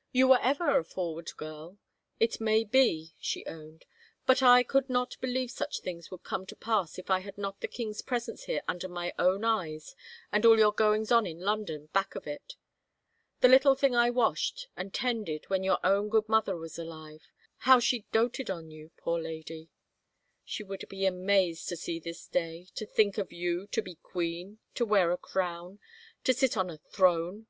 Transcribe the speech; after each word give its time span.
"You 0.12 0.28
were 0.28 0.38
ever 0.40 0.76
a 0.78 0.82
f 0.82 0.94
roward 0.94 1.36
girl— 1.36 1.76
it 2.24 2.40
may 2.40 2.62
be," 2.62 3.14
she 3.18 3.44
owned," 3.46 3.84
but 4.28 4.40
I 4.40 4.62
could 4.62 4.88
not 4.88 5.16
believe 5.20 5.50
such 5.50 5.80
things 5.80 6.08
would 6.08 6.22
come 6.22 6.46
to 6.46 6.54
pass 6.54 7.00
if 7.00 7.10
I 7.10 7.18
had 7.18 7.36
not 7.36 7.60
the 7.60 7.66
king's 7.66 8.00
presence 8.00 8.44
here 8.44 8.62
under 8.68 8.86
my 8.86 9.12
own 9.18 9.42
eyes 9.42 9.96
and 10.30 10.46
all 10.46 10.56
your 10.56 10.70
goings 10.72 11.10
on 11.10 11.26
in 11.26 11.40
London 11.40 11.86
back 11.86 12.14
of 12.14 12.28
it. 12.28 12.54
The 13.40 13.48
little 13.48 13.74
thing 13.74 13.92
I 13.96 14.08
washed 14.08 14.68
and 14.76 14.94
tended 14.94 15.46
when 15.48 15.64
your 15.64 15.80
own 15.82 16.08
good 16.08 16.28
mother 16.28 16.56
was 16.56 16.78
alive— 16.78 17.26
how 17.66 17.80
she 17.80 18.06
doted 18.12 18.50
on 18.50 18.70
you, 18.70 18.92
poor 18.96 19.14
165 19.14 19.66
THE 20.58 20.62
FAVOR 20.62 20.74
OF 20.74 20.78
KINGS 20.78 20.78
lady 20.78 20.78
1 20.78 20.78
She 20.78 20.86
would 20.86 20.88
be 20.88 21.06
amazed 21.06 21.68
to 21.70 21.76
see 21.76 21.98
this 21.98 22.28
day— 22.28 22.68
to 22.76 22.86
think 22.86 23.18
of 23.18 23.32
you 23.32 23.66
to 23.72 23.82
be 23.82 23.96
queen— 23.96 24.60
to 24.76 24.84
wear 24.84 25.10
a 25.10 25.16
crown— 25.18 25.80
to 26.22 26.32
sit 26.32 26.56
on 26.56 26.70
a 26.70 26.78
throne 26.78 27.48